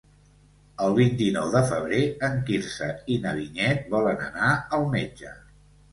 El 0.85 0.95
vint-i-nou 0.99 1.51
de 1.57 1.61
febrer 1.73 1.99
en 2.29 2.39
Quirze 2.47 2.89
i 3.17 3.21
na 3.27 3.35
Vinyet 3.41 3.87
volen 3.95 4.25
anar 4.31 4.51
al 4.79 4.91
metge. 4.97 5.37